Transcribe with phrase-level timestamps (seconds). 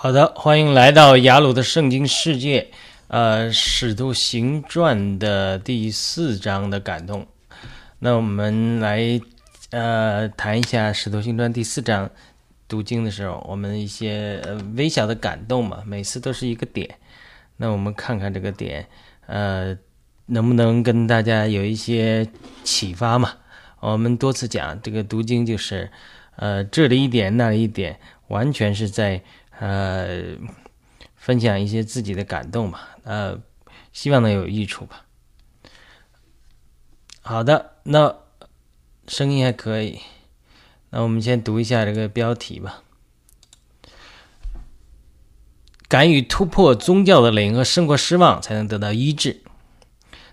[0.00, 2.68] 好的，欢迎来到雅鲁的圣经世界。
[3.08, 7.26] 呃，《使徒行传》的第四章的感动。
[7.98, 9.20] 那我们来
[9.70, 12.08] 呃谈一下《使徒行传》第四章
[12.68, 16.88] 读经的时候，我们一些呃微小的感动嘛，每次都是一个点。
[17.56, 18.86] 那我们看看这个点，
[19.26, 19.76] 呃，
[20.26, 22.24] 能不能跟大家有一些
[22.62, 23.32] 启发嘛？
[23.80, 25.90] 我们多次讲这个读经就是
[26.36, 29.22] 呃这里一点那里一点，完全是在。
[29.60, 30.36] 呃，
[31.16, 33.40] 分享一些自己的感动吧，呃，
[33.92, 35.04] 希望能有益处吧。
[37.22, 38.14] 好的，那
[39.08, 39.98] 声音还可以，
[40.90, 42.84] 那我们先读一下这个标题吧。
[45.88, 49.42] 敢于突破宗教的零和胜过失望，才能得到医治。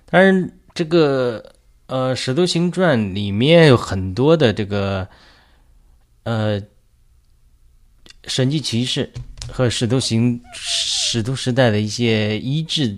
[0.05, 1.53] 当然，这个
[1.87, 5.07] 呃《使徒行传》里面有很多的这个
[6.25, 6.61] 呃。
[8.27, 9.11] 神迹骑士
[9.51, 12.97] 和使徒行使徒时代的一些医治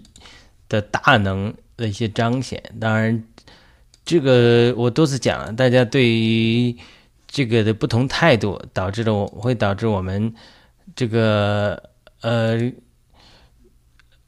[0.69, 3.23] 的大能的一些彰显，当然，
[4.05, 6.75] 这个我多次讲了，大家对于
[7.27, 10.33] 这个的不同态度，导致了我会导致我们
[10.95, 11.89] 这个
[12.21, 12.71] 呃，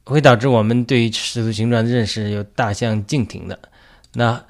[0.04, 3.58] 会导致我们对于使徒行传的认识有大相径庭的。
[4.12, 4.44] 那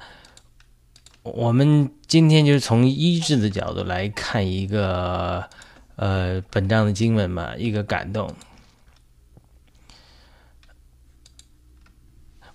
[1.23, 5.49] 我们今天就是从医治的角度来看一个。
[5.95, 8.33] 呃，本章的经文嘛，一个感动。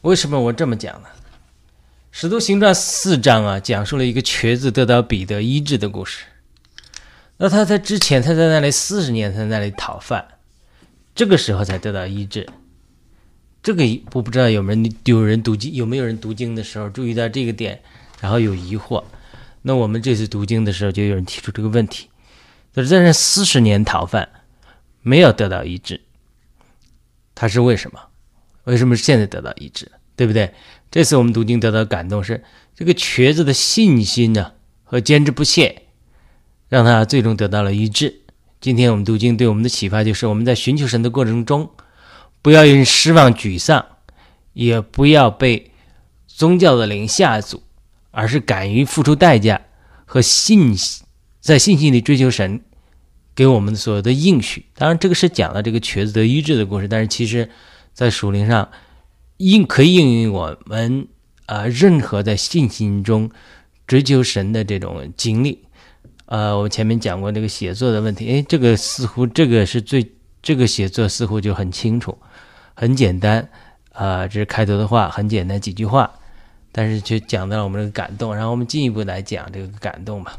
[0.01, 1.09] 为什么我这么讲呢？
[2.19, 6.25] 《使徒行传》四章啊，讲述了一个瘸子得到彼得医治的故事。
[7.37, 10.27] 那他在之前，他在那里四十年，他在那里讨饭，
[11.15, 12.49] 这个时候才得到医治。
[13.63, 17.83] 这个我不知道有没有有人读经，有没有人读经的时候注意到这个点，
[18.21, 19.05] 然后有疑惑。
[19.63, 22.09] 那我们这次读经的时候，就有人提出这个问题。
[22.77, 24.29] 就是在这四十年逃犯，
[25.01, 26.03] 没有得到医治，
[27.35, 27.99] 他是为什么？
[28.65, 29.91] 为什么现在得到医治？
[30.15, 30.53] 对不对？
[30.91, 32.45] 这次我们读经得到感动是
[32.75, 34.53] 这个瘸子的信心呢
[34.85, 35.85] 和坚持不懈，
[36.69, 38.21] 让他最终得到了医治。
[38.61, 41.71] 今天我们读经对我们的启发就是：我们在寻求神的过程中，
[42.43, 43.87] 不要因失望沮丧，
[44.53, 45.73] 也不要被
[46.27, 47.63] 宗教的灵吓阻，
[48.11, 49.63] 而是敢于付出代价
[50.05, 51.06] 和信心。
[51.47, 52.61] 在信心里追求神
[53.37, 57.49] 给我们所有的应许，当然这个是讲了这个瘸子得医治的故事，但是其实，
[57.93, 58.69] 在属灵上
[59.37, 61.07] 应可以应用我们
[61.47, 63.31] 啊任何在信心中
[63.87, 65.63] 追求神的这种经历。
[66.25, 72.19] 呃，我前面讲过这个写作的问题，哎，这个似乎这个是最这个写作似乎就很清楚，
[72.75, 73.49] 很简单
[73.93, 76.11] 啊，这是开头的话，很简单几句话，
[76.73, 80.37] 但是却讲到了我们这个感动，然后我们进一步来讲这个感动吧。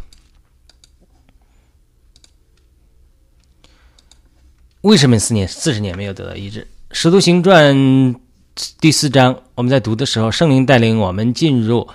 [4.88, 6.62] 为什么四年四十年没有得到医治？
[6.94, 7.76] 《使徒行传》
[8.80, 11.90] 第四章，我们在读的时候，圣灵带领我们进入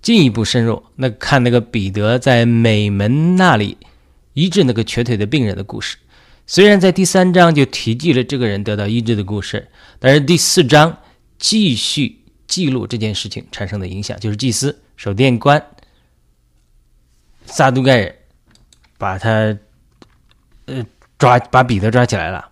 [0.00, 0.80] 进一步深入。
[0.94, 3.76] 那看那个彼得在美门那里
[4.34, 5.96] 医治那个瘸腿的病人的故事。
[6.46, 9.66] 虽然在第三章就提及了这个人得到医治的故事，
[9.98, 10.96] 但是第四章
[11.40, 15.60] 继续记录这件事情产生的影响，就是祭司守殿官
[17.44, 18.14] 撒都盖人
[18.96, 19.58] 把他
[20.66, 20.86] 呃。
[21.18, 22.50] 抓把彼得抓起来了，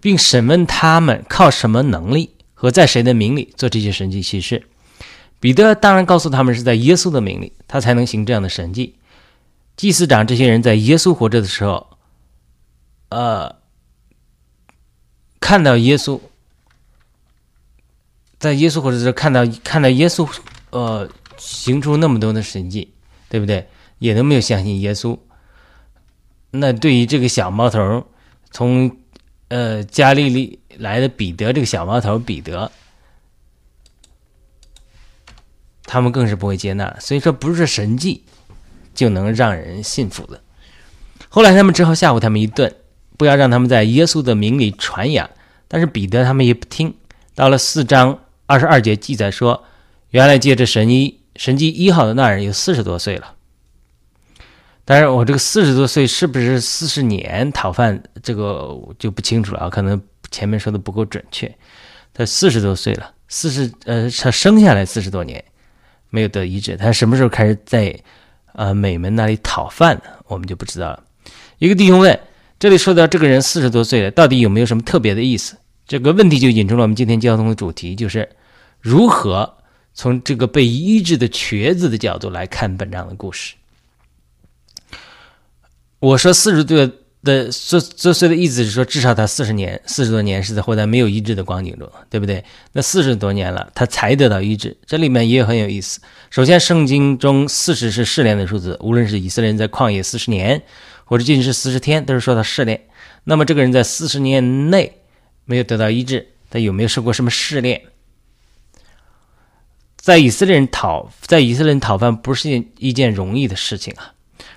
[0.00, 4.66] 并审问他们靠什么能力和在谁的名里做这些神迹奇事。
[5.40, 8.96] 彼得当然告诉他们是在耶稣的名里，他才能行这样的神迹。
[9.76, 11.98] 祭司长这些人在耶稣活着的时候，
[13.10, 13.56] 呃，
[15.40, 16.18] 看到耶稣，
[18.38, 20.26] 在耶稣活着的时候看到看到耶稣，
[20.70, 22.94] 呃，行出那么多的神迹，
[23.28, 23.68] 对不对？
[23.98, 25.18] 也都没有相信耶稣。
[26.56, 28.06] 那对于这个小毛头，
[28.52, 28.96] 从
[29.48, 32.70] 呃加利利来的彼得这个小毛头彼得，
[35.82, 36.96] 他们更是不会接纳。
[37.00, 38.22] 所以说，不是神迹
[38.94, 40.40] 就能让人信服的。
[41.28, 42.72] 后来他们只好吓唬他们一顿，
[43.16, 45.28] 不要让他们在耶稣的名里传扬。
[45.66, 46.94] 但是彼得他们也不听。
[47.34, 49.64] 到了四章二十二节记载说，
[50.10, 53.34] 原来借着神医神迹一号的那人有四十多岁了。
[54.86, 59.70] 当然，我这个四十多岁是不是四十年讨饭，这个就不清楚了啊。
[59.70, 60.00] 可能
[60.30, 61.50] 前面说的不够准确。
[62.12, 65.42] 他四十多岁了，四十呃，他生下来四十多年
[66.10, 67.98] 没有得医治，他什么时候开始在
[68.52, 70.10] 呃美门那里讨饭呢？
[70.26, 71.02] 我们就不知道了。
[71.58, 72.20] 一个弟兄问：
[72.58, 75.56] 这里说到这个人四十多岁了，到底有没有什么特别的意思？
[75.88, 78.28] 这个问题就引出了我们今天交通的主题，就是
[78.80, 79.56] 如何
[79.94, 83.54] 从这个被医治的瘸子的角度来看本章的故事。
[86.04, 86.86] 我说四十多
[87.22, 92.44] 的作作祟的意思是说，至少他四十年、四十多年是在活在没有医治的光景中，对不对？
[92.72, 95.98] 那四十多年了，他才得到医治，这里面也很有意思。
[96.28, 100.60] 首先，圣经中四十是试炼的数字，无论是以色列人在旷野四十年，
[101.06, 102.78] 或者仅仅是四十天，都是说到试炼。
[103.24, 105.00] 那么，这个人在四十年内
[105.46, 107.80] 没有得到医治，他有没有受过什么试炼？
[109.96, 114.12] 在以色列人讨在以色列人讨饭不是一件容易的事情啊，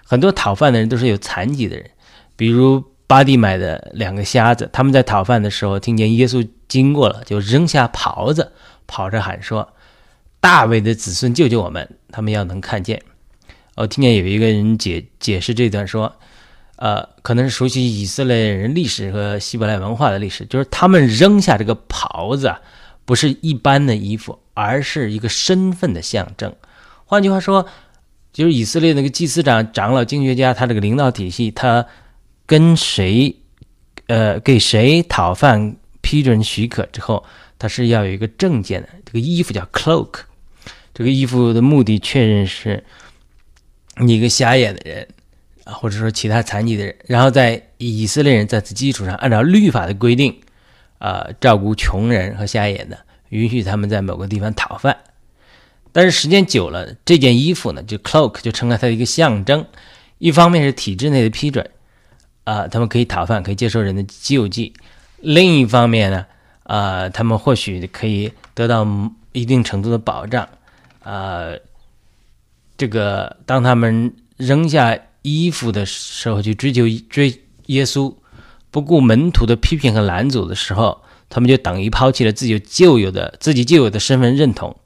[0.07, 1.92] 很多讨饭的人都是有残疾的人。
[2.36, 8.51] 比如巴蒂买的两个瞎子，他们在讨饭的时候，听见耶稣经过了，就扔下袍子，
[8.86, 9.74] 跑着喊说
[10.39, 13.01] ：“大卫的子孙救救我们！”他们要能看见。
[13.75, 16.15] 我听见有一个人解解释这段说
[16.77, 22.59] ：“呃，可能是熟悉以色列人历史和希伯来文化的历史，就是他们扔下这个袍子啊，
[23.06, 26.56] 不是一般的衣服，而是一个身份的象征。
[27.06, 27.65] 换句话说，
[28.38, 31.86] 就是以色列那个祭司长、长老、经学家，他这个领导体系，他。
[32.50, 33.36] 跟谁，
[34.06, 37.22] 呃，给谁讨饭批准许可之后，
[37.60, 38.88] 他是要有一个证件的。
[39.04, 40.19] 这个衣服叫 cloak，
[40.94, 42.81] 这个衣服的目的确认是
[43.98, 45.06] 你一个瞎眼的人
[45.66, 50.33] 啊，或者说其他残疾的人，然后在以色列人在此基础上，按照律法的规定，
[51.00, 52.98] 啊，照顾穷人和瞎眼的，
[53.28, 54.95] 允许他们在某个地方讨饭。
[55.97, 59.65] 但是时间久了，这件衣服呢，就 cloak 就成了它的一个象征。
[60.19, 61.67] 一方面是体制内的批准。
[62.44, 64.73] 啊，他们可以讨饭，可以接受人的救济。
[65.21, 66.27] 另一方面呢，
[66.65, 68.88] 啊，他们或许可以得到
[69.31, 70.47] 一定程度的保障。
[71.01, 71.47] 啊，
[72.77, 78.13] 这个当他们扔下衣服的时候，去追求追耶稣，
[78.69, 84.77] 不顾门徒的批评和拦阻的时候，他们就等于抛弃了自己旧有的自己旧有的身份认同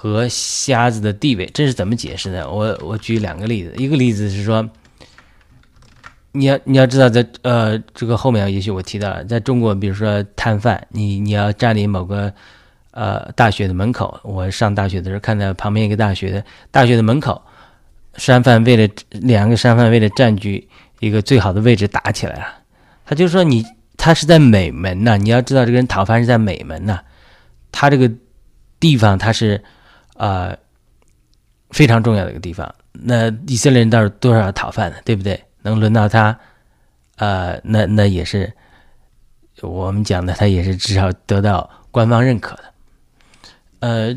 [0.00, 1.44] 和瞎子的地位。
[1.52, 2.50] 这是怎么解释呢？
[2.50, 4.66] 我我举两个例子，一个例子是说。
[6.32, 12.32] 你要你要知道，在呃这个后面，也许我提到了，在中国，比如说摊贩，你你要占领某个
[12.92, 14.20] 呃大学的门口。
[14.22, 17.42] 我上大学的时候，看到旁边一个大学的大学的门口，
[18.14, 20.68] 商贩为了两个商贩为了占据
[21.00, 22.46] 一个最好的位置打起来了。
[23.04, 23.64] 他就说你
[23.96, 27.00] 他是在美门呐，你要知道这个人讨饭是在美门呐，
[27.72, 28.08] 他这个
[28.78, 29.64] 地方他是
[30.20, 30.54] 啊
[31.70, 32.72] 非常重要的一个地方。
[32.92, 35.42] 那以色列人倒是多少讨饭的，对不对？
[35.62, 36.38] 能轮到他，
[37.16, 38.52] 呃，那那也是
[39.62, 42.64] 我们讲的，他也是至少得到官方认可的，
[43.80, 44.16] 呃，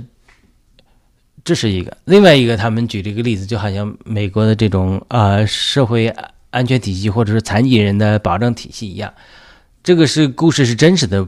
[1.44, 1.95] 这是一个。
[2.05, 6.07] 另外一个，他们举了一个例子，就好像美国的这种啊社会
[6.50, 9.13] 安全体系，或者是残疾人的保障体系一样。
[9.83, 11.27] 这个是故事是真实的，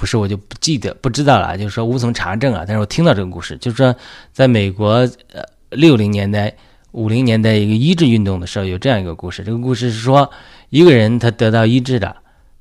[0.00, 2.64] 不是我就不记得不知道了，就是说无从查证啊。
[2.66, 3.94] 但是我听到这个故事，就是说
[4.32, 4.92] 在美国
[5.34, 6.56] 呃六零年代。
[6.92, 9.44] 五零年代一个医治运动的时候，有这样一个故事。
[9.44, 10.28] 这个故事是说，
[10.70, 12.16] 一个人他得到医治了，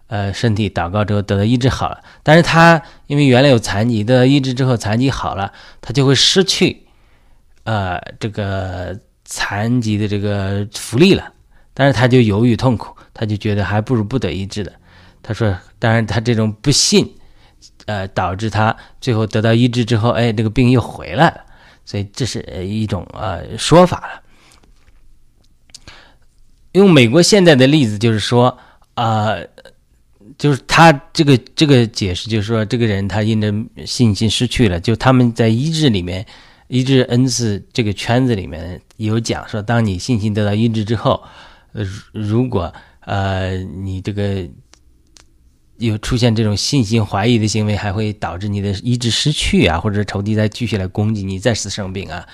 [0.05, 1.99] 呃，身体祷告之后得到医治好了。
[2.21, 5.51] 但是他因为原来有残疾，的医治之后残疾好了，
[5.81, 6.85] 他就会失去，
[7.63, 11.33] 呃，这个残疾的这个福利了。
[11.73, 14.71] 但是他就犹豫痛苦，他就觉得还不如不得医治的。
[15.23, 17.15] 他说，当然他这种不信，
[17.89, 21.41] 呃，导致他最后得到医治之后，哎，这个病又回来了。
[21.83, 24.21] 所以这是一种呃说法了。
[26.73, 28.55] 用美国现在的例子，就是说
[28.93, 29.33] 啊，
[30.37, 33.51] 就是他这个这个解释，就是说这个人他因着
[33.87, 34.79] 信心失去了。
[34.79, 36.23] 就他们在医治里面，
[36.67, 41.23] 医治恩赐这个圈子里面有讲说，当你信心得到医治之后，
[41.73, 44.47] 呃，如果呃你这个。
[45.79, 52.27] 有出现这种信心怀疑的行为，还会导致你的意志失去啊，或者仇敌再继续来攻击你，再次生病啊，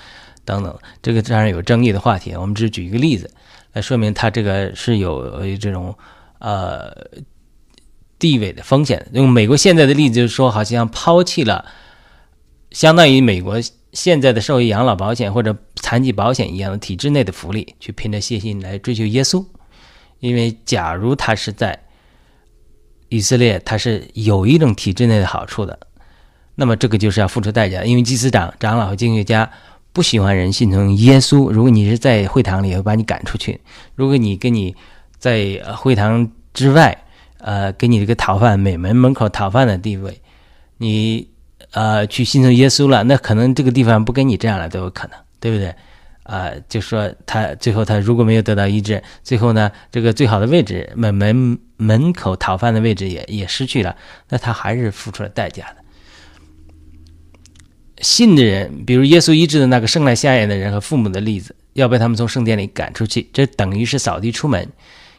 [0.44, 0.78] 等等。
[1.00, 3.30] 这个当然有争议的话题，我们只举一个例子
[3.72, 5.96] 来说明他这个是有这种
[6.40, 6.92] 呃
[8.18, 9.06] 地位的风险。
[9.12, 11.64] 用美国现在的例子就是说，好像抛弃了
[12.72, 13.60] 相当于美国
[13.92, 19.44] 现在的社会养老保险或者残疾保险一样的体制内的福利，去凭着信心来追求耶稣。
[20.18, 21.78] 因为假如他是在
[23.08, 25.78] 以色列它是有一种体制内的好处的，
[26.54, 29.50] 那么这个就是要付出代价，因为祭司长、长老和经学家
[29.92, 31.50] 不喜欢人信从耶稣。
[31.50, 33.58] 如果你是在会堂里，会把你赶出去；
[33.94, 34.74] 如果你跟你
[35.18, 37.04] 在会堂之外，
[37.38, 40.20] 呃，给你这个讨饭美门门口讨饭的地位，
[40.78, 41.28] 你
[41.72, 45.74] 呃去信从耶稣了，那可能这个地方不跟你这样了都有可能，对不对？
[46.26, 53.96] 啊，就说他最后他如果没有得到医治，最后呢，这个最好的位置门门门口讨饭的位置也也失去了，
[54.28, 55.76] 那他还是付出了代价的。
[58.02, 64.68] 信的人，比如耶稣医治的那个生来瞎眼的人和父母的例子，要被他们从圣殿里赶出去，这等于是扫地出门。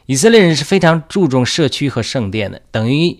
[0.06, 3.18] 以色列人是非常注重社区和圣殿的，等于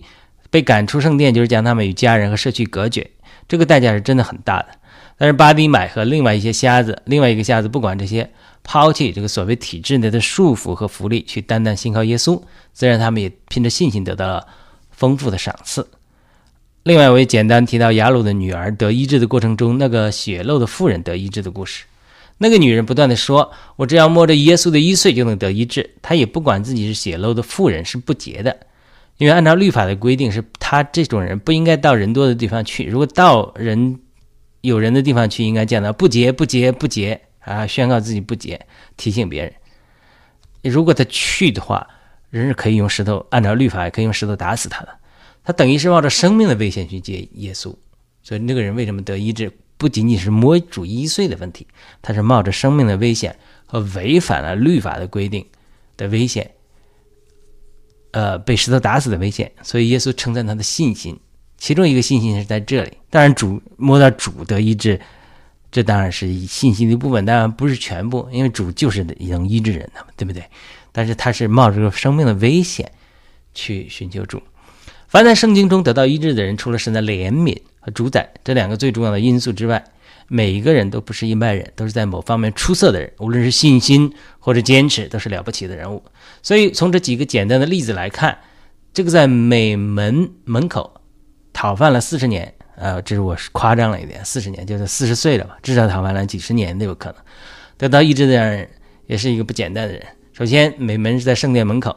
[0.49, 3.09] 被赶出圣殿，就是将他们与家人和社区隔绝，
[3.47, 4.78] 这个代价是真的很大的。
[5.19, 8.31] 但是巴迪买和另外一些瞎子，另外一个瞎子不管这些，
[8.63, 14.47] 抛弃这个所谓体制内的束缚和福利，去单单信靠耶稣，自然他们也凭着信心得到了
[14.91, 15.85] 丰富的赏赐。
[16.83, 21.83] 另外，我也简单提到雅鲁的女儿得医治的过程中，那个血漏的妇人得医治的故事。
[22.37, 28.57] 那个女人不断的说：“我只要摸着耶稣的衣穗就能得医治。”她也不管自己是血漏的妇人是不洁的，
[29.17, 32.85] 因为按照律法的规定，是她这种人不应该到人多的地方去。
[32.85, 33.99] 如果到人
[34.61, 38.65] 有人的地方去，应该见到不洁、不洁、不洁啊，宣告自己不洁，
[38.97, 39.53] 提醒别人。
[40.71, 41.87] 如果他去的话，
[42.29, 44.89] 人是可以用石头，按照律法也可以用石头打死他的。
[45.43, 47.73] 他等于是冒着生命的危险去接耶稣，
[48.21, 49.51] 所以那个人为什么得医治？
[49.77, 51.65] 不仅仅是摸主一岁的问题，
[52.01, 55.47] 他是冒着生命的危险和违反了律法的规定
[55.95, 56.51] 的危险，
[58.11, 59.49] 呃，被石头打死的危险。
[59.63, 61.17] 所以耶稣称赞他的信心，
[61.59, 62.93] 其中一个信心是在这里。
[63.09, 64.99] 当然，主摸到主得医治，
[65.71, 70.43] 这当然是信心的一部分，当然不是全部，因为主就是能医治人的嘛，对不对？
[70.91, 72.91] 但是他是冒着生命的危险
[73.53, 74.41] 去寻求主。
[75.07, 77.55] 凡在圣经中得到医治的人，除了神的怜悯。
[77.81, 79.81] 和主宰这两个最重要的因素之外，
[80.27, 83.09] 每一个人都不是一般人，都是在某方面出色的人。
[83.19, 86.03] 无论是信心或者坚持，都是了不起的人物。
[86.43, 88.37] 所以从这几个简单的例子来看，
[88.93, 90.98] 这个在美门门口
[91.59, 97.15] 讨饭了四十年，呃，这是我夸张了一点，四十年就是四十岁了吧，至少讨饭了几十年都有可能。
[97.77, 98.69] 得到医治的人
[99.07, 100.01] 也是一个不简单的人。
[100.31, 101.93] 首先，美门是在圣殿门口。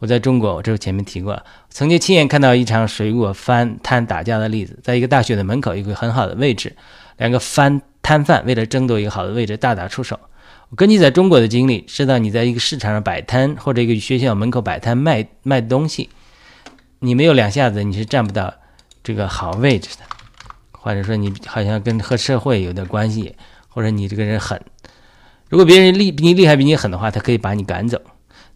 [0.00, 1.40] 我在中国，我这个前面提过，
[1.70, 6.74] 曾经亲眼看到一场水果贩摊打架的例子，在一个大学的门口，一个很好的位置，
[7.18, 10.18] 两个贩摊贩为了争夺一个好的位置大打出手。
[10.70, 16.10] 我根据在中国的经历，知道你在一个市场上摆摊，或者一个学校门口摆摊卖卖东西，
[16.98, 18.52] 你没有两下子你是占不到
[19.04, 20.04] 这个好位置的，
[20.72, 23.36] 或者说你好像跟和社会有点关系，
[23.68, 24.60] 或者你这个人狠，
[25.50, 28.00] 如果别人厉比你厉害比你狠的话，他可以把你赶走。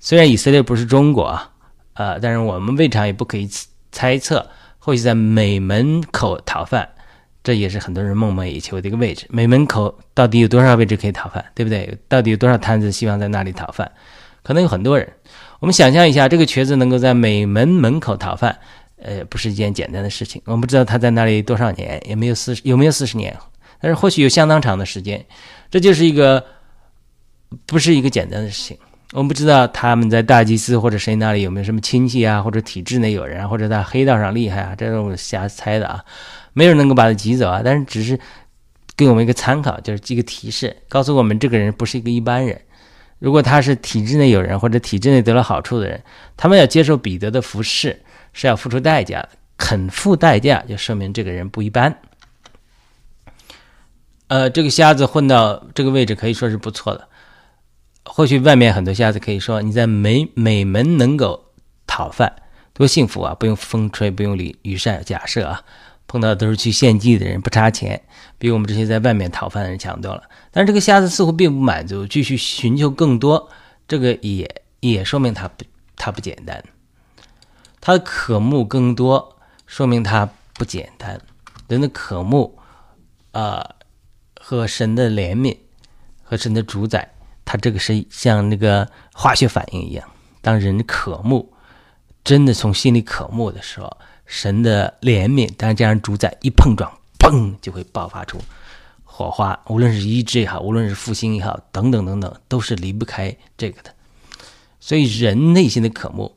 [0.00, 1.50] 虽然以色列不是中国啊，
[1.92, 3.46] 呃，但是我们未尝也不可以
[3.92, 6.88] 猜测，或许在美门口讨饭，
[7.42, 9.26] 这也是很多人梦寐以求的一个位置。
[9.28, 11.98] 美门口到底有多少位置可以讨饭，对不对？
[12.08, 13.92] 到底有多少摊子希望在那里讨饭？
[14.42, 15.12] 可能有很多人。
[15.60, 18.60] 我们想象一下，这个瘸子能够在美门门口讨饭，
[19.02, 20.40] 呃，不是一件简单的事情。
[20.44, 23.36] 我们不知道他在那里多少年，也没有四十，有没有四十年？
[23.80, 25.24] 但是或许有相当长的时间。
[25.70, 26.44] 这就是一个，
[27.66, 28.76] 不是一个简单的事情。
[29.12, 36.04] 我们不知道他们在大祭司或者谁那里有没有什么亲戚啊，或者体制内有人，或者在黑道上厉害啊，这是我瞎猜的啊，
[36.52, 37.62] 没有人能够把他挤走啊。
[37.64, 38.18] 但是只是
[38.96, 42.60] 给我们一个参考，就是一个提示，告诉我们这个人不是一个一般人。
[43.18, 46.02] 如果他是体制内有人或者体制内得了好处的人，
[46.36, 47.98] 他们要接受彼得的服侍
[48.38, 51.98] 是要付出代价的，肯付代价就说明这个人不一般。
[54.28, 57.08] 呃，这个瞎子混到这个位置可以说是不错的。
[58.04, 61.46] 或许外面很多瞎子可以说你在美美门能够
[61.84, 62.32] 讨饭，
[62.72, 63.34] 多幸福啊！
[63.34, 65.02] 不用风吹，不用雨雨晒。
[65.02, 65.64] 假设啊，
[66.06, 68.00] 碰到都是去献祭的人，不差钱，
[68.38, 70.22] 比我们这些在外面讨饭的人强多了。
[70.52, 73.50] 但是这个瞎子似乎并不满足，继续寻求更多。
[73.88, 75.64] 这个也也说明他不
[75.96, 76.62] 他不简单，
[77.80, 81.20] 他的渴慕更多，说明他不简单。
[81.68, 82.58] 人的渴慕
[83.32, 83.74] 啊，
[84.40, 85.56] 和神的怜悯，
[86.22, 87.14] 和神的主宰。
[87.44, 90.06] 他这个是像那个化学反应一样，
[90.42, 91.50] 当人渴慕，
[92.22, 98.38] 真的从心里渴慕的时候，神的怜悯，当然这样主宰一碰撞，砰就会爆发出
[99.02, 99.58] 火花。
[99.68, 103.94] 无论是医治也好，无论是复兴也好，等等等等，都是离不开这个的。
[104.78, 106.36] 所以人内心的渴慕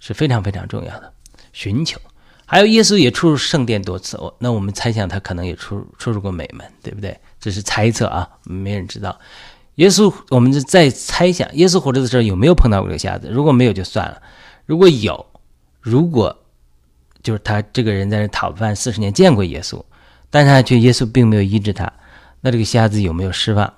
[0.00, 1.12] 是非常非常重要的。
[1.52, 2.00] 寻求，
[2.44, 7.16] 还有耶稣也出入圣殿多次，哦，那我们猜想他可能也出出入过美门，对不对？
[7.38, 9.16] 这是猜测啊，没人知道。
[9.76, 13.30] 耶稣，我们就在猜想，耶稣活着的时候有没有碰到过这个瞎子？
[13.30, 14.20] 如果没有就算了，
[14.66, 15.24] 如果有，
[15.80, 16.36] 如果
[17.22, 19.82] 就是他这个人在这讨饭四十年见过耶稣，
[20.28, 21.90] 但是他却耶稣并没有医治他，
[22.40, 23.72] 那这个瞎子有没有释放？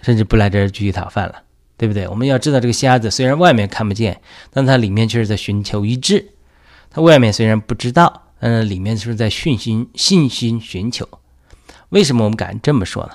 [0.00, 1.42] 甚至不来这儿继续讨饭了，
[1.76, 2.06] 对不对？
[2.08, 6.28] 我们要知道，这个瞎子虽然外面看不见，但他里面却是在寻求医治。
[6.90, 11.08] 他外面虽然不知道，但是里面就是在信心、信心寻求。
[11.88, 13.12] 为什么我们敢这么说呢？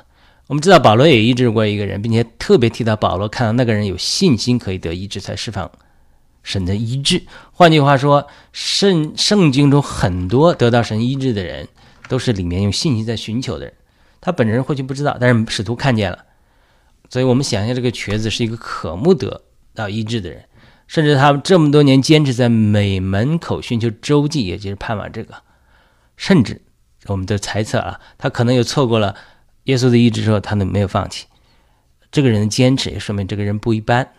[0.48, 5.70] 我们知道保罗也医治过一个人，并且特别提到保罗看到那个人有信心可以得医治，才释放
[6.42, 7.22] 神的医治。
[7.52, 11.68] 换句话说，圣圣经中很多得到神医治的人，
[12.08, 13.74] 都是里面用信心在寻求的人。
[14.22, 16.20] 他本人或许不知道，但是使徒看见了。
[17.10, 20.44] 所以我们想象这个瘸子是一个渴慕得到医治的人，
[20.88, 25.36] 甚至他这么多年坚持在每门口寻求周记，也就是盼望这个。
[26.16, 26.62] 甚至
[27.06, 29.16] 我们的猜测啊，他可能又错过了
[29.64, 31.28] 耶稣的医治之后，他都没有放弃。
[32.12, 34.10] 这个人的坚持也说明这个人不一般。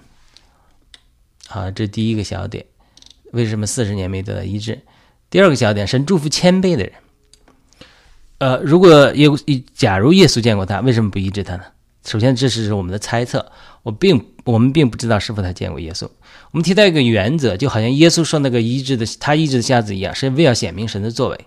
[1.48, 2.64] 好，这第一个小点，
[3.32, 4.80] 为什么四十年没得到医治？
[5.30, 6.92] 第二个小点，神祝福谦卑的人。
[8.38, 9.28] 呃，如果耶，
[9.74, 11.64] 假如耶稣见过他，为什么不医治他呢？
[12.06, 13.50] 首先，这是我们的猜测，
[13.82, 16.08] 我并我们并不知道是否他见过耶稣。
[16.52, 21.38] 我们提到一个原则，就好像耶稣说那个医治的他医治的瞎子一样，是为要显明神的作为。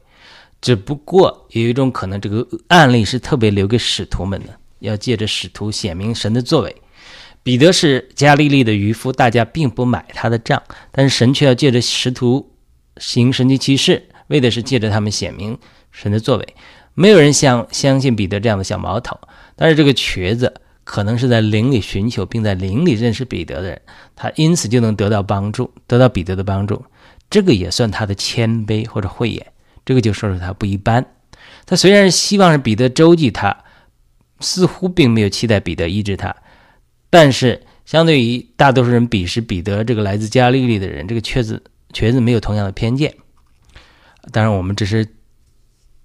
[0.61, 6.75] 只不过有一种可能，这个案例是特别留给使徒们的，要借着使徒显明神的作为。
[7.41, 12.51] 彼得是加利利的渔夫，大家并不买他的账，但是神却要借着使徒
[12.97, 15.57] 行神迹奇事，为的是借着他们显明
[15.91, 16.55] 神的作为。
[16.93, 19.19] 没有人相相信彼得这样的小毛头，
[19.61, 20.51] 但是这个瘸子
[20.83, 23.81] 可能是在灵里寻求，并在灵里认识彼得的人，
[24.15, 26.83] 他因此就能得到帮助，得到彼得的帮助。
[27.29, 29.45] 这个也算他的谦卑或者慧眼，
[29.85, 31.05] 这个就说说他不一般。
[31.67, 33.55] 他虽然希望是彼得周济他，
[34.39, 36.35] 似乎并没有期待彼得医治他。
[37.11, 41.61] 但是，相对于大多数人鄙视彼得这个来自加利利的人，这个瘸子
[41.93, 43.13] 瘸子没有同样的偏见。
[44.31, 45.07] 当然，我们只是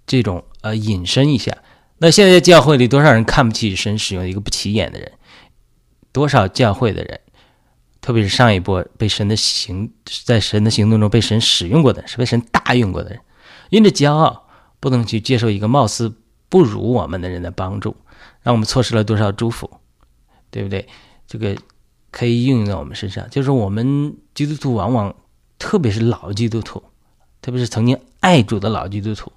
[0.07, 1.57] 这种呃引申一下。
[1.99, 5.13] 那现在教会里多少人看不起神使用一个不起眼的人？
[6.13, 7.21] 多少教会的人，
[8.01, 9.93] 特别是上一波被神的行
[10.25, 13.21] 在神的行动中被神使用过的，是被神大用过的人，
[13.71, 14.49] 因着骄傲
[14.81, 16.15] 不能去接受一个貌似
[16.49, 17.97] 不如我们的人的帮助，
[18.43, 19.71] 让我们错失了多少祝福。
[20.49, 20.89] 对不对？
[21.27, 21.55] 这个
[22.11, 23.29] 可以应用在我们身上。
[23.29, 25.15] 就是我们基督徒往往，
[25.59, 26.83] 特别是老基督徒，
[27.43, 29.31] 特别是曾经爱主的老基督徒，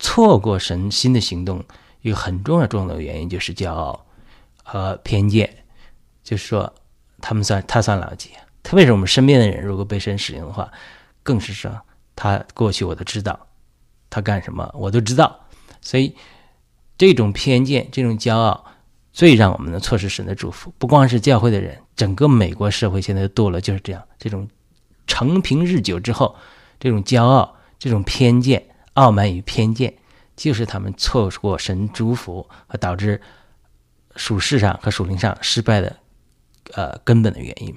[0.00, 1.64] 错过神新的行动，
[2.02, 4.06] 一个很重要重要的原因就是骄傲
[4.62, 5.64] 和偏见。
[6.22, 6.72] 就是说，
[7.20, 8.30] 他们算他算老几？
[8.62, 10.70] 特别是我们身边的人，如果被神使用的话，
[11.22, 11.80] 更是说
[12.14, 13.46] 他过去我都知道，
[14.10, 15.40] 他干什么我都知道。
[15.80, 16.14] 所以
[16.96, 18.64] 这种偏见，这种骄傲。
[19.10, 24.00] 最让我们能错失神的祝福，不光是教会的人，整个美国社会现在堕落就是这样。
[24.16, 24.48] 这种
[25.08, 26.36] 成平日久之后，
[26.78, 29.92] 这种骄傲、这种偏见、傲慢与偏见，
[30.38, 33.20] 就是他们错过神祝福和导致
[34.16, 35.96] 属世上和属灵上失败的
[36.72, 37.74] 呃根本的原因。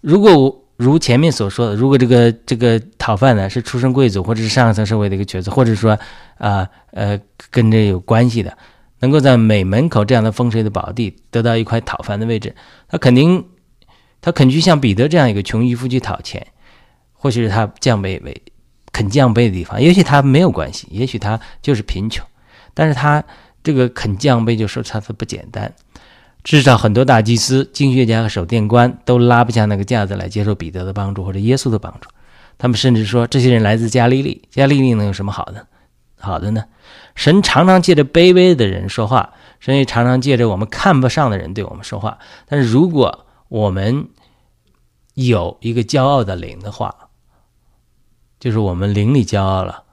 [0.00, 5.98] 如果如前面所说的，如果这个这个讨饭呢是出身贵族或者是上层社会的一个角色，或者说
[6.38, 8.56] 啊呃跟这有关系的。
[9.02, 12.54] 能够在美门口这样的风水的宝地得到一块讨饭的位置，
[12.86, 13.42] 他肯定，
[14.20, 16.46] 他肯去像彼得这样一个穷渔夫去讨钱，
[17.14, 18.42] 或许是他降卑为
[18.92, 22.26] 肯降卑的地方，也许他没有关系，也许他就是贫穷，
[22.74, 23.22] 但是他
[23.62, 25.72] 这个肯降卑就说他不简单，
[26.42, 32.08] 至少很多大祭司、经学家和守殿官都拉不下那个架子来接受彼得的帮助或者耶稣的帮助，
[32.58, 35.66] 他们甚至说这些人来自加利利，加利利能有什么好的？
[36.18, 36.64] 好的呢？
[37.14, 42.18] 神常常借着卑微的人说话，神也常常借着我们看不上的人对我们说话。
[42.46, 44.08] 但是如果我们
[45.14, 46.94] 有一个骄傲的灵的话，
[48.40, 49.84] 就是我们灵里骄傲了，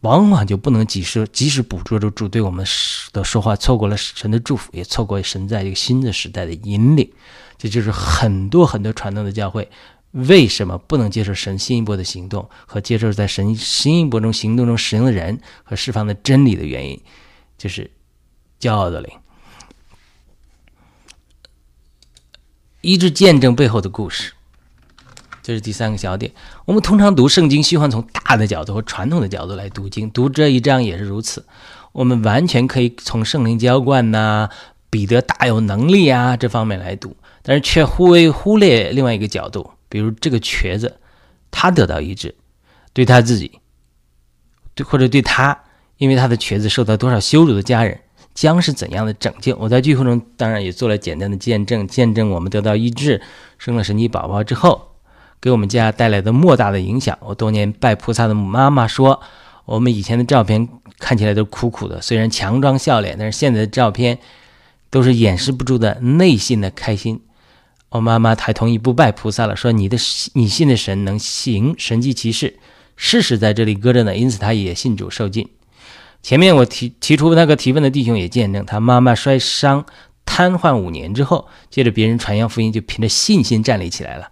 [0.00, 2.66] 往往就不能及时及时捕捉住主对我们
[3.12, 7.12] 的说话，错过了神的祝福，也错过神在一个新的时代的引领。
[7.58, 9.70] 这就是很多很多传统的教会。
[10.12, 17.00] 为什么不能接受神新一波的行动和接受在神新一波中行动中使用的人和释放的真理的原因，
[17.56, 17.90] 就是
[18.60, 19.10] 骄傲的灵。
[22.82, 24.32] 医治见证背后的故事，
[25.42, 26.32] 这是第三个小点。
[26.64, 31.44] 我们通常读圣经，喜欢从大的角度和传统的角度来读经，读这一章也是如此。
[31.92, 34.48] 我们完全可以从圣灵浇灌呐、
[34.88, 39.72] 彼得大有能力啊这方面来读，但是却忽微忽略另外一个角度。
[39.88, 40.96] 比如这个瘸子，
[41.50, 42.34] 他得到医治，
[42.94, 43.58] 对他自己，
[44.74, 45.64] 对或者对他，
[45.98, 48.00] 因为他的瘸子受到多少羞辱的家人，
[48.32, 49.54] 将是怎样的拯救？
[49.60, 53.20] 我在聚会中当然也做了简单的见证，见证我们得到医治，
[53.58, 54.91] 生了神奇宝宝之后，
[55.42, 57.18] 给我们家带来的莫大的影响。
[57.20, 59.20] 我多年拜菩萨的妈妈说，
[59.64, 60.68] 我们以前的照片
[61.00, 64.20] 看起来都苦苦的，虽然强装笑脸，但是现在的照片
[64.88, 67.20] 都是掩饰不住的内心的开心。
[67.88, 69.98] 我妈妈还同意不拜菩萨了，说你的
[70.34, 72.58] 你信的神能行神迹奇事，
[72.94, 75.48] 事实在这里搁着呢，因此他也信主受尽。
[76.22, 79.84] 前面我提提出那个提问的弟兄也见证，他妈妈摔伤
[80.24, 84.28] 瘫痪五年之后，借着别人传扬福音，就凭着信心站立起来了。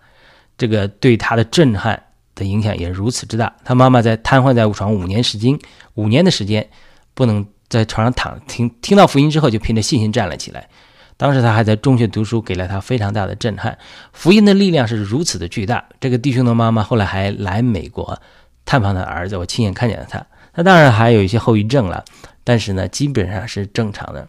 [0.61, 2.03] 这个对他的震撼
[2.35, 3.51] 的影响也如此之大。
[3.65, 5.59] 他妈妈在瘫痪在床五年时间，
[5.95, 6.69] 五年的时间
[7.15, 10.69] 不能在床上躺，听听到福音之后，就凭着信心站了起来。
[11.17, 13.79] 当时他还在中学读书，给了他非常大的震撼。
[14.13, 15.83] 福音的力量是如此的巨大。
[15.99, 18.21] 这个弟兄的妈妈后来还来美国
[18.67, 20.23] 探访他儿子，我亲眼看见了他。
[20.53, 22.05] 他当然还有一些后遗症了，
[22.45, 24.29] 但是呢，基本上是正常的。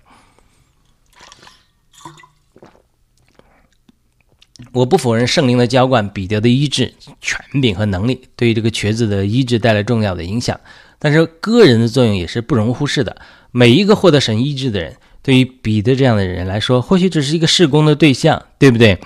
[4.73, 10.60] 我不否认圣灵的浇灌、彼得的医治、权柄和能力对于这个瘸子的医治带来重要的影响，
[10.97, 13.17] 但是个人的作用也是不容忽视的。
[13.51, 18.97] 每一个获得神医治的人，对于彼得这样的人来说，或许只是一个事工的对象，对不对？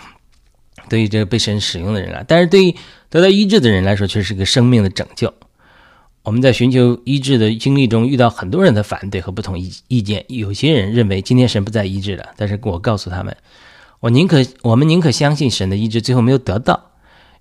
[0.87, 2.75] 对于这个被神使用的人来，但是对于
[3.09, 5.33] 得到医治的人来说，却是一个生命的拯救。
[6.21, 10.23] 我们在寻求医治的经历中，遇到很多人的反对和不同意意见。
[10.27, 13.35] 有些人认为今天神不再医治了，但是我告诉他们。
[14.05, 16.91] 我宁可，我们宁可相信神的医治，最后没有得到，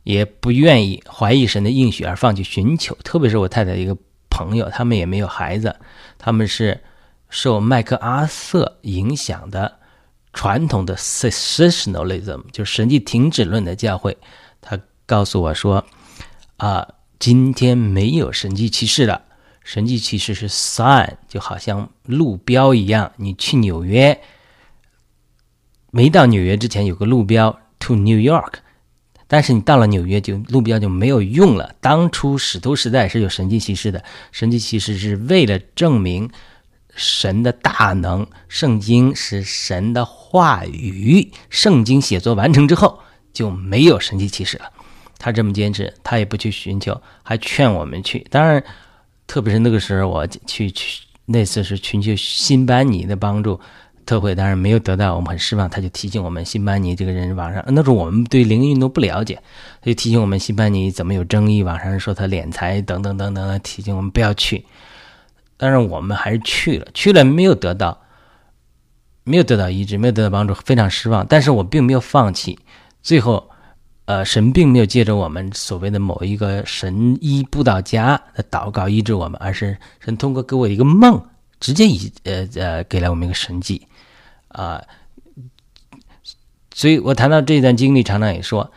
[0.02, 2.96] 也不愿意怀疑神的应许而放弃寻求。
[3.04, 3.94] 特别是我太太一个
[4.30, 5.76] 朋友，他们也没有孩子，
[6.16, 6.80] 他们是
[7.28, 9.76] 受麦克阿瑟影响的
[10.32, 14.16] 传统的 cessationalism，就是神迹停止论的教会。
[14.62, 15.84] 他告诉我说
[16.56, 19.20] ：“啊，今天没有神迹骑士了，
[19.62, 24.18] 神迹骑士是 sign，就好像路标一样，你去纽约。”
[25.94, 28.54] 没到纽约之前有个路标 to New York，
[29.28, 31.76] 但是你到了纽约就路标就没有用了。
[31.80, 34.02] 当初使徒时代是有神迹骑士的，
[34.32, 36.28] 神迹骑士是为了证明
[36.96, 38.26] 神的大能。
[38.48, 42.98] 圣经是神的话语，圣经写作完成之后
[43.32, 44.72] 就没有神迹骑士了。
[45.16, 48.26] 他这么坚持，他也不去寻求，还劝我们去。
[48.30, 48.60] 当然，
[49.28, 53.60] 特别是那个时候我去去那次是寻求新班尼的帮助。
[54.06, 55.68] 特会当然没有得到，我们很失望。
[55.68, 59.42] 他就提醒我们，辛班尼这个人网上那时候我们对灵异运动不了解，
[59.80, 64.64] 他就提醒我们辛班尼怎么有争议，网上说他敛财等等等等，提醒我们不要去。
[65.56, 67.98] 当然我们还是去了，去了没有得到，
[69.22, 71.24] 没有得到医治，没有得到帮助，非常失望。
[71.28, 72.58] 但是我并没有放弃。
[73.02, 73.48] 最后，
[74.06, 81.22] 呃，神并没有借着我们所谓的某一个神医布道家的祷告医治我们，而是神通过给我一个梦，
[81.60, 83.86] 直接以呃呃给了我们一个神迹。
[84.54, 84.82] 啊，
[86.72, 88.70] 所以我谈到这一段经历，常常也说，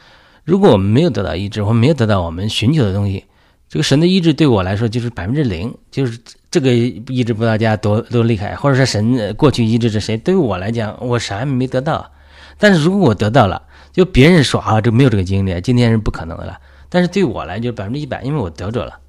[0.44, 3.26] 如果我们没有得到医治，或没有得到我们寻求的东西，
[3.70, 12.12] 这个神的医治对我来说就是百分之零，就是这个医治不到家多多厉害，或者说神过去医治着谁，对于我来讲，我啥也没得到。
[12.58, 13.62] 但是如果我得到了，
[13.92, 16.58] 就别人说啊，这没有这个经历，今天是不可能的了。
[16.90, 19.00] 但是对我来就百分之一百，因为我得着了，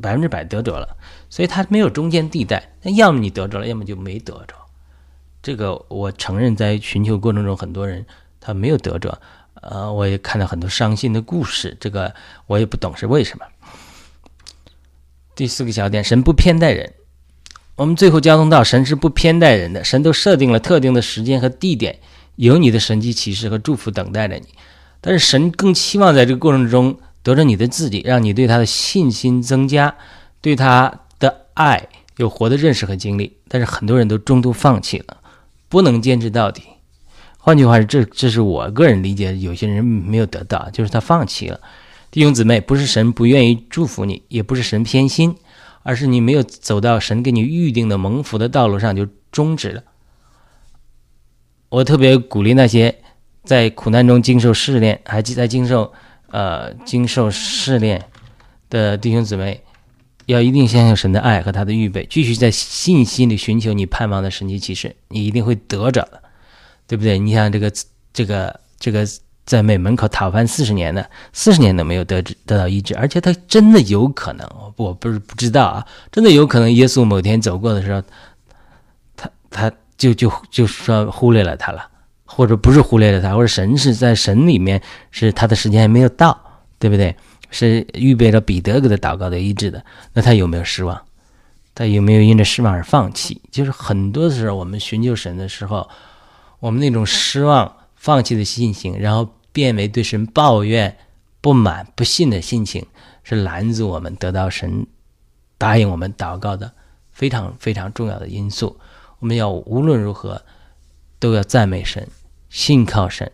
[0.00, 0.96] 百分之百得着了，
[1.28, 4.54] 所以他没有中间地带，那要么你得着了，要么就没得着。
[5.42, 8.06] 这个我承认，在寻求过程中，很多人
[8.40, 9.20] 他没有得着，
[9.54, 11.76] 呃，我也看到很多伤心的故事。
[11.80, 12.14] 这个
[12.46, 13.44] 我也不懂是为什么。
[15.34, 16.92] 第四个小点，神不偏待人。
[17.74, 21.98] 我们最后交通到，神是不偏待人的，神都设定了特定的时间和地点，
[22.36, 24.48] 有你的神迹启示和祝福等待着你。
[25.00, 29.96] 但是神更期望在这个过程中得着你的自己，让你对他的信心增加，
[30.40, 33.38] 对他的爱有活的认识和经历。
[33.48, 35.16] 但是很多人都中途放弃了。
[35.72, 36.64] 不能坚持到底，
[37.38, 39.34] 换句话说，这这是我个人理解。
[39.38, 41.58] 有些人没有得到，就是他放弃了。
[42.10, 45.34] 弟兄姊妹，不是神不愿意祝福你，也不是神偏心，
[45.82, 49.82] 而是你没有走到神给你预定的蒙福的道路上就终止了。
[51.70, 52.94] 我特别鼓励那些
[53.42, 55.90] 在苦难中经受试炼，还在经受
[56.28, 58.04] 呃经受试炼
[58.68, 59.62] 的弟兄姊妹。
[60.26, 66.22] 要一定相信神的爱和他的预备，继续在信心里寻求你盼望的神奇启示，你一定会得着的，
[66.86, 67.18] 对不对？
[67.18, 67.72] 你像这个
[68.12, 69.06] 这个这个
[69.44, 78.02] 在美门口讨饭四十年的，四十年都没有得得到医治，而且他真的有可能，我不是不知道啊，真的有可能耶稣某天走过的时候，
[79.16, 81.88] 他他就就就说忽略了他了，
[82.24, 84.80] 或者不是忽略了他，或者神是在神里面
[85.10, 86.40] 是他的时间还没有到，
[86.78, 87.14] 对不对？
[87.52, 89.84] 是预备着彼得给他祷告的医治的，
[90.14, 91.00] 那他有没有失望？
[91.74, 93.40] 他有没有因着失望而放弃？
[93.50, 95.88] 就是很多时候，我们寻求神的时候，
[96.60, 100.96] 我们那种失望、放弃的心情，然后变为对神抱怨、
[101.42, 102.86] 不满、不信的心情，
[103.22, 104.86] 是拦阻我们得到神
[105.58, 106.72] 答应我们祷告的
[107.12, 108.80] 非常非常重要的因素。
[109.18, 110.42] 我们要无论如何
[111.18, 112.08] 都要赞美神、
[112.48, 113.30] 信靠神，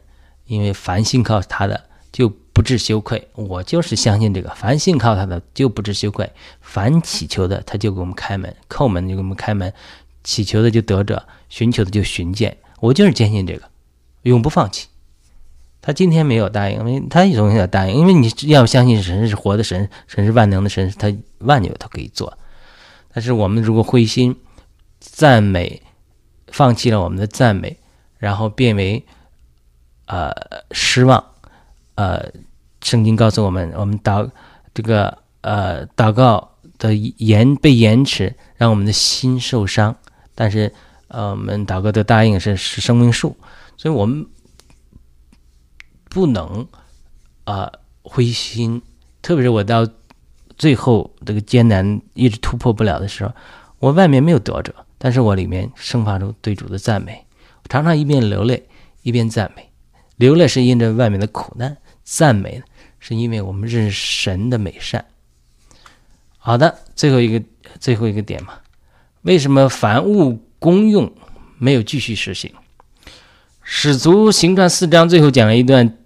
[0.46, 2.32] 因为凡信靠他的就。
[2.58, 4.50] 不知羞愧，我就是相信这个。
[4.50, 6.26] 凡信靠他的，就不知羞愧；
[6.60, 9.70] 凡祈求的，他就给我们开门；叩门就给我们开门；
[10.24, 12.56] 祈求的就得着，寻求的就寻见。
[12.80, 13.62] 我就是坚信这个，
[14.22, 14.88] 永不放弃。
[15.80, 22.36] 他今天没有答应，因为他总要答应，因为你要相信神是活的神，神是万能的神，他万有他可以做。
[23.14, 24.34] 但是我们如果灰心
[24.98, 25.80] 赞美，
[26.48, 27.76] 放弃了我们的赞美，
[28.18, 29.04] 然后变为
[30.06, 30.32] 呃
[30.72, 31.24] 失望。
[31.94, 32.30] 呃，
[32.88, 34.30] 圣经告诉我们，我们祷
[34.72, 39.94] 这个呃祷告的延被延迟，让我们的心受伤。
[40.34, 40.72] 但是
[41.08, 43.36] 呃，我们祷告的答应是是生命树，
[43.76, 44.26] 所以我们
[46.08, 46.66] 不能
[47.44, 47.70] 啊
[48.02, 48.80] 灰心。
[49.20, 49.86] 特别是我到
[50.56, 53.32] 最后这个艰难一直突破不了的时候，
[53.80, 57.26] 我外面没有得着，但是我里面生发出对主的赞美，
[57.68, 58.66] 常常一边流泪
[59.02, 59.68] 一边赞美。
[60.16, 62.62] 流泪是因着外面的苦难，赞美
[62.98, 65.04] 是因为我们认识神的美善。
[66.38, 67.44] 好的，最后一个
[67.78, 68.54] 最后一个点嘛，
[69.22, 71.12] 为什么凡物公用
[71.58, 72.50] 没有继续实行？
[73.62, 75.96] 使徒行传四章最后讲了一段。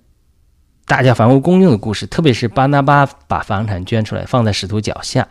[0.85, 5.27] 大家房屋公用的故事，特别是巴拿巴把房产捐出来放在使徒脚下。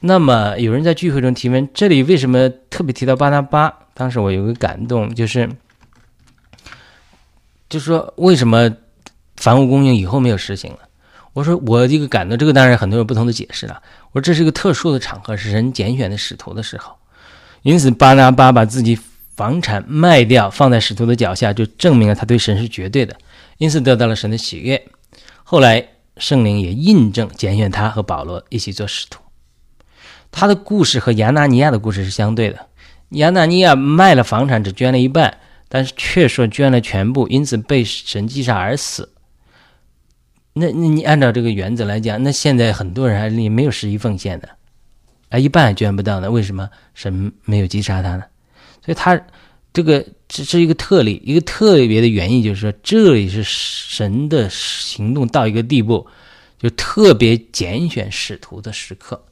[0.00, 3.72] 那么有人在聚会中提问：这里为什么特别提到巴拿巴？
[3.94, 5.48] 当时我有个感动，就是，
[7.68, 8.68] 就说为什么
[9.40, 10.78] 房屋公用以后没有实行了？
[11.32, 13.82] 我说我这个感到，这个当然很多有不同的解释了。
[14.12, 16.94] 我说这是一个特殊的场合，是人拣选的使徒的时候，
[17.62, 18.98] 因此巴拿巴把自己
[19.34, 23.16] 房产卖掉放在使徒的脚下，就证明了他对神是绝对的。
[23.56, 24.82] 因此得到了神的喜悦。
[25.42, 29.20] 后来圣灵也印证拣选他和保罗一起做使徒。
[30.30, 32.66] 他的故事和亚纳尼亚的故事是相对的。
[33.10, 39.12] 亚纳尼亚卖了房产，只捐了一半，但是却说捐了全部，因此被神击杀而死。
[40.60, 44.48] 那那你按照这个原则来讲，那现在很多人还也没有十一奉献的，
[45.30, 46.30] 啊，一半捐不到呢。
[46.30, 48.24] 为什么神没有击杀他呢？
[48.84, 49.20] 所以他。
[49.72, 56.04] 这个这是一个特例，一个特别的原因，就是说这里是神的行动到一个地步，
[56.58, 59.24] 就特别拣选使徒的时刻，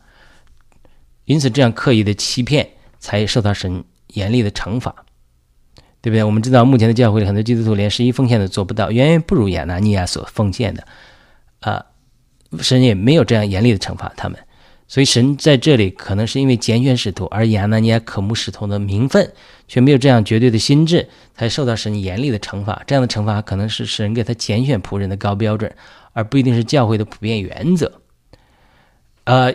[1.25, 2.65] 因此这样刻意的欺骗
[3.01, 3.83] 才受到神
[4.15, 4.95] 严厉的惩罚，
[6.01, 6.23] 对不对？
[6.23, 10.87] 我们知道目前的教会里很多基督徒连十一奉献都做不到，远远不如亚拿尼亚所奉献的，
[11.61, 11.85] 啊，
[12.61, 14.39] 神也没有这样严厉的惩罚他们。
[14.91, 19.31] 所以神在这里可能是因为拣选使徒，而亚拿尼亚渴慕使徒的名分，
[19.67, 22.83] 却没有这样绝对的心智，才受到神严厉的惩罚。
[22.87, 25.71] 这样的惩罚可能是神给他拣选仆人的高标准，
[26.15, 27.93] 而不一定是教会的普遍原则。
[29.25, 29.53] 呃，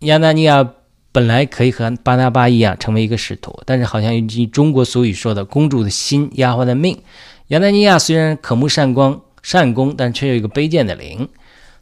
[0.00, 0.74] 亚拿尼亚
[1.10, 7.02] 本来可以和巴拿巴一样成为一个使徒，但是好像一句中国俗语说的“公主的心，丫鬟的命”。
[7.48, 11.28] 亚拿尼亚虽然渴慕善光善功，但却有一个卑贱的灵。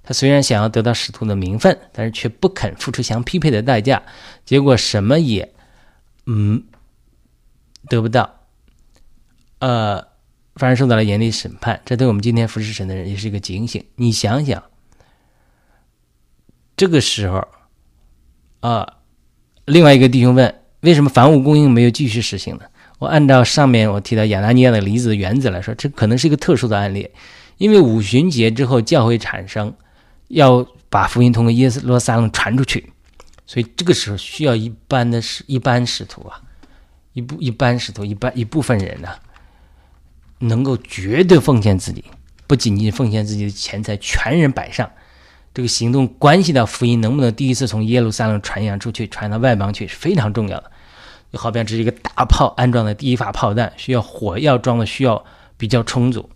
[0.03, 4.03] 他虽然想要得到使徒的名分，但是却不肯付出相匹配的代价，
[4.44, 5.53] 结果什么也，
[6.27, 6.64] 嗯，
[7.88, 8.40] 得不到，
[9.59, 10.03] 呃，
[10.57, 11.81] 反而受到了严厉审判。
[11.85, 13.85] 这对我们今天服侍神的人也是一个警醒。
[13.96, 14.62] 你想想，
[16.77, 17.46] 这个时候，
[18.61, 18.96] 啊，
[19.66, 22.64] 另外一个弟兄问：为什么房屋供应没有继续实行呢？
[22.99, 27.09] 我按照上面我提到亚拿尼亚的离子的原则来说，这可能是一个特殊的案例，
[27.61, 29.73] 因为五旬节之后教会产生。
[30.33, 32.92] 要把福音通过耶路撒冷传出去，
[33.49, 36.40] 所以这个时候需要一般的使一般使徒啊，
[37.14, 39.09] 一部一般使徒一般一部分人呢，
[40.38, 42.05] 能够绝对奉献自己，
[42.46, 44.88] 不仅仅奉献自己的钱财，全人摆上。
[45.53, 50.70] 这个行动关系到福音能不能第一次从耶路撒冷传扬出去，传到外邦去是非常重要的。
[51.33, 55.25] 就好比这是一个大炮安装的第一发炮弹，需要火药装的需要
[55.57, 56.31] 比较充足，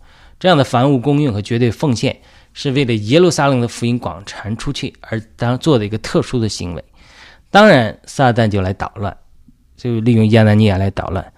[0.45, 2.21] 这样的凡物公用和绝对奉献。
[2.53, 6.85] 是为了耶路撒冷的福音广传出去而当做的一个特殊的行为，
[7.51, 9.17] 当然撒旦就来捣乱，
[9.77, 11.33] 就利用亚拿尼亚来捣乱。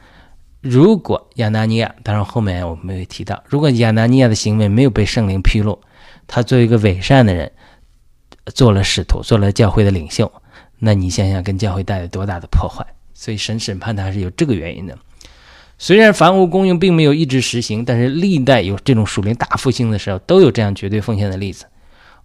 [0.60, 5.80] 如果亚拿尼亚，当然后面我们没有提到，如果亚拿尼亚的行为没有被圣灵披露，
[6.26, 7.50] 他作为一个伪善的人，
[8.54, 10.30] 做了使徒，做了教会的领袖，
[10.78, 12.84] 那你想想跟教会带来多大的破坏？
[13.14, 14.98] 所以神审判他是有这个原因的。
[15.78, 21.66] 虽然房屋供应并没有一直实行，但是历代有这种属灵大复兴的时候，都有这样绝对奉献的例子。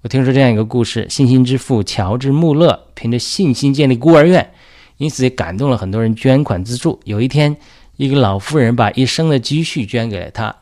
[0.01, 4.53] 我听说这样一个故事：信心之父乔治·穆勒凭着信心建立孤儿院，
[4.97, 6.99] 因此也感动了很多人捐款资助。
[7.03, 7.57] 有一天，
[7.97, 10.55] 一个老妇人把一生的积蓄捐给了他。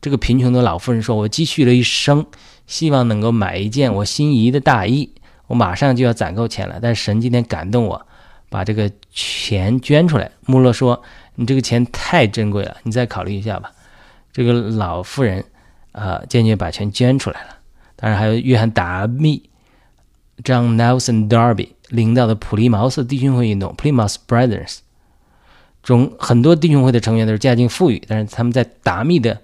[0.00, 2.24] 这个贫穷的老妇人说：“我积蓄了一生，
[2.68, 5.10] 希望能够买一件我心仪的大衣，
[5.48, 6.78] 我马上就要攒够钱了。
[6.80, 8.06] 但是神今天感动我，
[8.48, 11.02] 把这个钱捐出来。”穆勒说。
[11.34, 13.72] 你这个钱太珍贵了，你再考虑一下吧。
[14.32, 15.44] 这个老妇人
[15.92, 17.56] 啊，坚决把钱捐出来了。
[17.96, 19.48] 当然，还有约翰·达密
[20.42, 24.78] （John Nelson Darby） 领导的普利茅斯弟兄会运动 （Plymouth Brothers）
[25.82, 29.40] 中，很多弟兄会的成员都是家境富裕，但是他们在达密的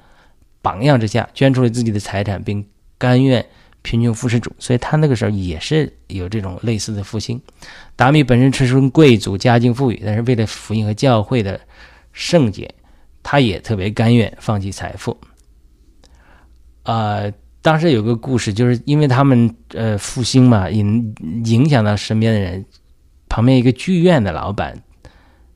[0.63, 3.45] 榜样之下，捐出了自己的财产，并甘愿
[3.83, 4.51] 贫穷富士主。
[4.59, 7.41] 所以他那个时候也是有这种类似的复兴。
[7.99, 11.61] 达米本身出身贵族，家境富裕，但是为了福音和教会的。
[12.11, 12.75] 圣洁，
[13.23, 15.17] 他也特别甘愿放弃财富。
[16.83, 17.23] 啊，
[17.63, 22.65] 当时有个故事，就是因为他们呃复兴嘛，影影响到身边的人，
[23.29, 24.83] 旁边一个剧院的老板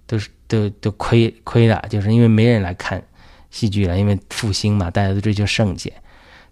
[0.06, 3.02] 都是都都亏亏了，就是因为没人来看
[3.50, 5.92] 戏剧了，因为复兴嘛，大家都追求圣洁。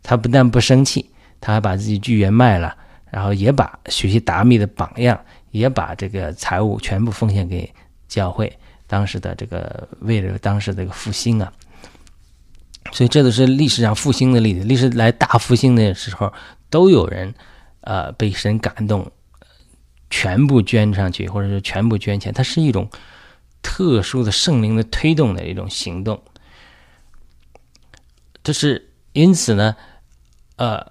[0.03, 1.09] 他不但不生气，
[1.41, 2.75] 他还把自己剧院卖了，
[3.13, 5.21] 然后也把学习达米的榜样，
[5.51, 7.73] 也把这个财物全部奉献给
[8.09, 8.57] 教会。
[8.87, 11.53] 当时的这个为了当时这个复兴啊。
[12.93, 14.65] 所以这都是历史上复兴的例子。
[14.65, 16.33] 历史来大复兴的时候，
[16.71, 17.33] 都有人，
[17.83, 19.13] 呃，被神感动，
[20.09, 22.33] 全部捐上去，或者是全部捐钱。
[22.33, 22.89] 它是一种
[23.63, 26.21] 特殊的圣灵的推动的一种行动。
[28.43, 29.77] 这是因此呢，
[30.57, 30.90] 呃，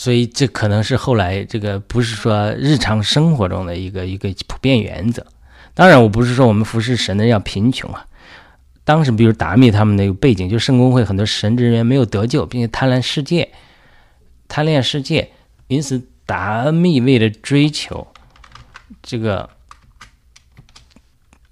[0.00, 5.26] 所以这可能是后来这个不是说日常生活中的一个一个普遍原则。
[5.74, 8.06] 当然，我不是说我们服侍神的要贫穷啊。
[8.84, 13.50] 当时，比如达密他们那个背景，就圣公会很多神职人员没有得救，并且贪婪世界，
[14.46, 15.32] 贪恋世界，
[15.66, 18.06] 因此达密为了追求
[19.02, 19.50] 这个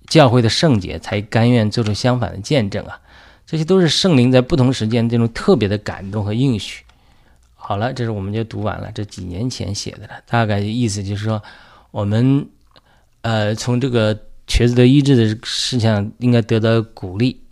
[0.06, 3.00] 教会的圣洁，才甘愿做出相反的见证啊！
[3.44, 6.84] 这些都是圣灵在不同时间这种特别的感动和应许。
[7.56, 11.42] 好了，这是我们就读完了，这几年前写的了，大概意思就是说，
[11.90, 12.46] 我们
[13.22, 14.16] 呃从这个。
[14.48, 17.42] 瘸子的医治的事项应该得到鼓励，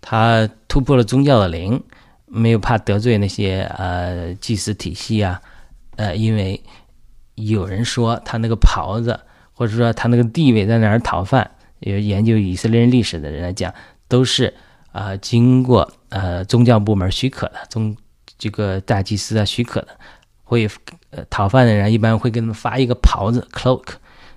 [0.00, 1.84] 他突破了宗教的灵，
[2.24, 5.38] 没有怕得罪那些呃祭司体系啊，
[5.96, 6.58] 呃，因为
[7.34, 9.20] 有人说他那个袍子，
[9.52, 13.74] 或者说他那个地位在哪儿讨饭，有研究以色列人历史的人来讲，
[14.08, 14.54] 都是
[14.92, 17.94] 啊经过呃宗教部门许可的，宗
[18.40, 19.88] 这个大祭司啊许可的，
[20.42, 20.68] 会
[21.10, 23.84] 呃讨饭的人一般会给他们发一个袍子 cloak。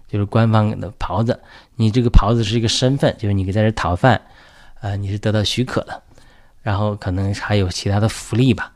[0.05, 1.39] 就是官方的袍子，
[1.75, 4.21] 你这个袍子是一个身份，就是你在这讨饭，
[4.79, 6.03] 呃，你是得到许可的，
[6.61, 8.71] 然后可能还有其他的福利吧，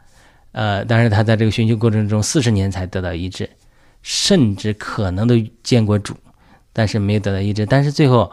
[0.54, 3.48] 呃，但是他在这个寻求过程中四十年才得到医治，
[4.02, 6.16] 甚至可能都见过主，
[6.74, 8.32] 但是没有得到医治，但是最后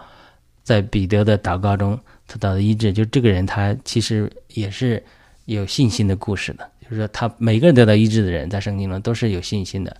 [0.63, 5.05] 在彼得的祷告中得到的医治，就这个人他其实也是
[5.45, 9.97] 有信心的故事的，就是他每个人得到医治的人在圣经中都是有信心的。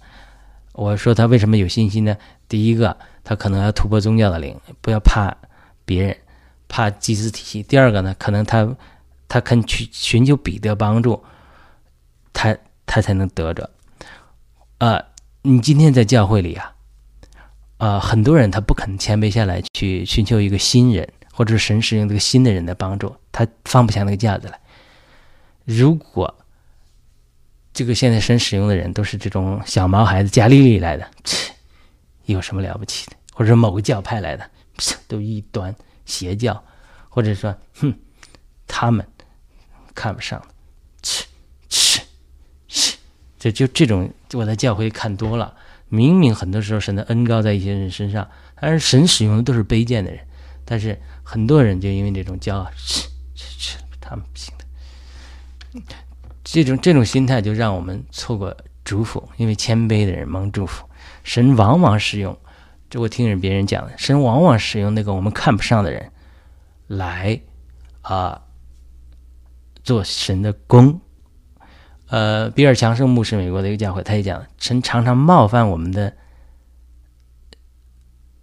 [0.73, 2.17] 我说他为什么有信心呢？
[2.49, 5.37] 第一个，他可能要突破宗教的灵，不要怕
[5.85, 6.17] 别人，
[6.69, 7.63] 怕祭司体系。
[7.65, 8.77] 第二个呢，可能他
[9.27, 11.21] 他肯去寻求彼得帮助，
[12.33, 13.69] 他他才能得着。
[14.79, 15.03] 啊，
[15.43, 16.75] 你今天在教会里啊，
[17.79, 24.61] 啊，很多人他不肯谦卑下来去寻求一个新人，或者是神使用这个新的人的帮助，他放不下那个架子来。
[25.65, 26.33] 如果
[27.75, 31.53] 这个现在神使用的人都是这种小毛孩子，加利利来的，切，
[32.27, 33.17] 有什么了不起的？
[33.33, 34.49] 或者某个教派来的，
[35.09, 35.75] 都异端
[36.07, 36.65] 邪教，
[37.09, 37.93] 或者说，哼，
[38.69, 39.05] 他们
[39.93, 40.41] 看不上，
[41.03, 41.25] 切
[41.69, 42.01] 切
[42.69, 42.95] 切，
[43.41, 45.53] 这就这种，我在教会看多了，
[45.89, 50.25] 明明很多时候神的恩高在一些人身上，但是神使用的都是卑贱的人，
[50.65, 54.54] 但是很多人就因为这种骄傲，切切切，他们不行。
[56.55, 60.89] 这种这种心态就让我们错过祝福，因为谦卑的人蒙祝福。
[61.25, 62.39] 神往往使用，
[62.89, 66.13] 这我听人别人讲的，神往往使用那个我们看不上的人，
[66.87, 67.41] 来
[68.03, 68.43] 啊
[69.83, 71.01] 做神的功。
[72.07, 76.17] 呃，比尔强生牧师，美国的一个教会，他也讲，神常常冒犯我们的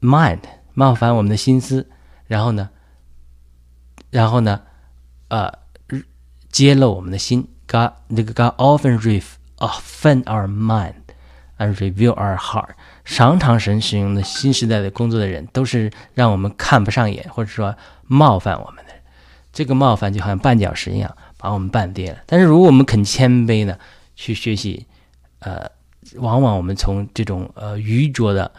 [0.01, 0.41] mind，
[0.73, 1.89] 冒犯我们的心思，
[2.27, 2.71] 然后呢，
[4.09, 4.63] 然后呢，
[5.29, 5.59] 呃，
[6.51, 7.47] 揭露我们的心。
[7.71, 10.95] God 那个 God often ref offend our mind
[11.57, 12.71] and reveal our heart。
[13.05, 18.91] 常常神使用的新时代的工作的人，都是让我们看不上眼，或者说冒犯我们的。
[19.53, 22.19] 这个冒犯就好像绊脚石一样，把我们绊跌了。
[22.25, 23.77] 但是如果我们肯谦卑呢，
[24.15, 24.85] 去学习，
[25.39, 25.69] 呃，
[26.15, 28.51] 往往我们从这种呃愚拙的、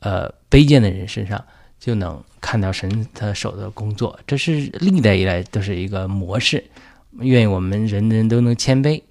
[0.00, 1.44] 呃卑贱的人身上，
[1.78, 4.18] 就能看到神他手的工作。
[4.26, 6.64] 这是历代以来都是一个模式。
[7.18, 9.02] 愿我们人人都能谦卑。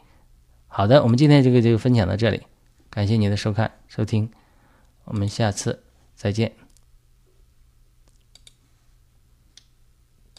[0.67, 2.41] 好的，我们今天这个就分享到这里，
[2.89, 4.29] 感谢您的收看收听，
[5.05, 5.83] 我们下次
[6.15, 6.58] 再见。